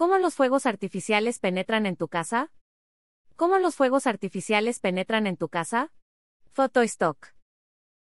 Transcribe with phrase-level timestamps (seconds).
[0.00, 2.50] ¿Cómo los fuegos artificiales penetran en tu casa?
[3.36, 5.92] ¿Cómo los fuegos artificiales penetran en tu casa?
[6.52, 7.34] Photostock.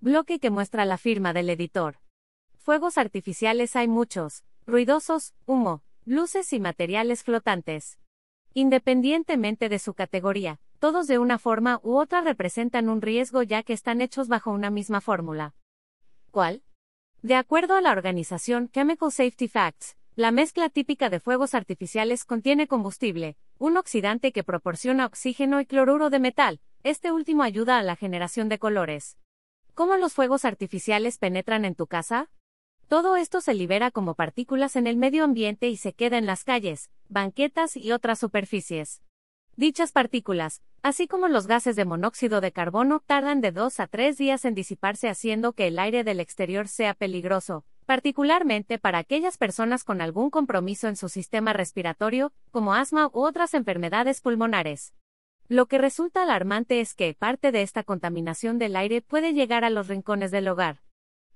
[0.00, 2.00] Bloque que muestra la firma del editor.
[2.56, 8.00] Fuegos artificiales hay muchos, ruidosos, humo, luces y materiales flotantes.
[8.52, 13.74] Independientemente de su categoría, todos de una forma u otra representan un riesgo ya que
[13.74, 15.54] están hechos bajo una misma fórmula.
[16.32, 16.64] ¿Cuál?
[17.22, 22.66] De acuerdo a la organización Chemical Safety Facts, la mezcla típica de fuegos artificiales contiene
[22.66, 27.96] combustible, un oxidante que proporciona oxígeno y cloruro de metal, este último ayuda a la
[27.96, 29.18] generación de colores.
[29.74, 32.30] ¿Cómo los fuegos artificiales penetran en tu casa?
[32.88, 36.44] Todo esto se libera como partículas en el medio ambiente y se queda en las
[36.44, 39.02] calles, banquetas y otras superficies.
[39.58, 44.18] Dichas partículas, así como los gases de monóxido de carbono, tardan de dos a tres
[44.18, 49.82] días en disiparse haciendo que el aire del exterior sea peligroso, particularmente para aquellas personas
[49.82, 54.92] con algún compromiso en su sistema respiratorio, como asma u otras enfermedades pulmonares.
[55.48, 59.70] Lo que resulta alarmante es que parte de esta contaminación del aire puede llegar a
[59.70, 60.82] los rincones del hogar.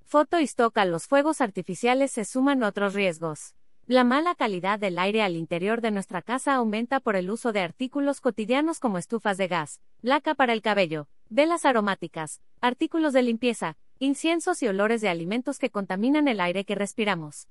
[0.03, 3.55] Foto y stock a los fuegos artificiales se suman otros riesgos.
[3.91, 7.59] La mala calidad del aire al interior de nuestra casa aumenta por el uso de
[7.59, 13.75] artículos cotidianos como estufas de gas, laca para el cabello, velas aromáticas, artículos de limpieza,
[13.99, 17.49] inciensos y olores de alimentos que contaminan el aire que respiramos.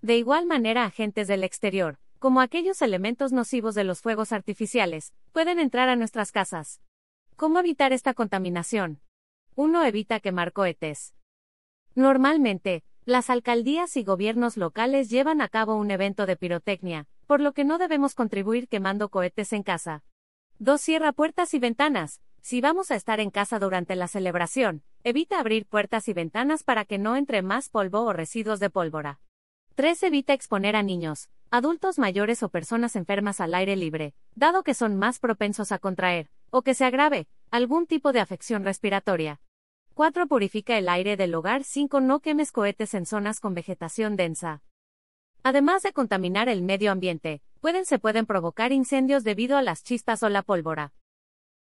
[0.00, 5.58] De igual manera, agentes del exterior, como aquellos elementos nocivos de los fuegos artificiales, pueden
[5.58, 6.80] entrar a nuestras casas.
[7.34, 9.00] ¿Cómo evitar esta contaminación?
[9.56, 9.82] 1.
[9.86, 11.16] Evita quemar cohetes.
[11.96, 17.52] Normalmente, las alcaldías y gobiernos locales llevan a cabo un evento de pirotecnia, por lo
[17.52, 20.04] que no debemos contribuir quemando cohetes en casa.
[20.58, 20.80] 2.
[20.80, 22.20] Cierra puertas y ventanas.
[22.42, 26.84] Si vamos a estar en casa durante la celebración, evita abrir puertas y ventanas para
[26.84, 29.20] que no entre más polvo o residuos de pólvora.
[29.74, 30.02] 3.
[30.02, 34.96] Evita exponer a niños, adultos mayores o personas enfermas al aire libre, dado que son
[34.96, 39.40] más propensos a contraer, o que se agrave, algún tipo de afección respiratoria.
[40.00, 40.28] 4.
[40.28, 41.62] Purifica el aire del hogar.
[41.62, 42.00] 5.
[42.00, 44.62] No quemes cohetes en zonas con vegetación densa.
[45.42, 50.22] Además de contaminar el medio ambiente, pueden se pueden provocar incendios debido a las chispas
[50.22, 50.94] o la pólvora.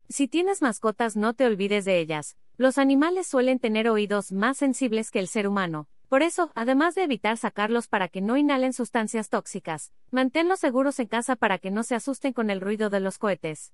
[0.09, 2.35] Si tienes mascotas no te olvides de ellas.
[2.57, 5.87] Los animales suelen tener oídos más sensibles que el ser humano.
[6.09, 11.07] Por eso, además de evitar sacarlos para que no inhalen sustancias tóxicas, manténlos seguros en
[11.07, 13.71] casa para que no se asusten con el ruido de los cohetes.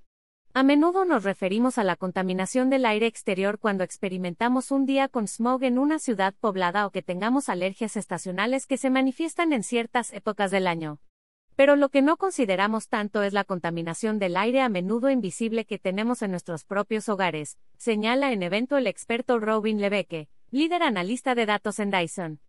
[0.53, 5.25] A menudo nos referimos a la contaminación del aire exterior cuando experimentamos un día con
[5.29, 10.11] smog en una ciudad poblada o que tengamos alergias estacionales que se manifiestan en ciertas
[10.11, 10.99] épocas del año.
[11.55, 15.79] Pero lo que no consideramos tanto es la contaminación del aire a menudo invisible que
[15.79, 21.45] tenemos en nuestros propios hogares, señala en evento el experto Robin Lebeke, líder analista de
[21.45, 22.41] datos en Dyson.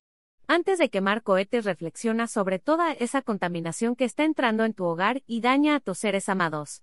[0.49, 5.23] Antes de quemar cohetes reflexiona sobre toda esa contaminación que está entrando en tu hogar
[5.29, 6.83] y daña a tus seres amados.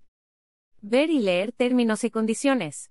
[0.82, 2.90] Ver y leer términos y condiciones.